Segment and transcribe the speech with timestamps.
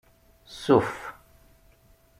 [0.61, 0.97] Suff.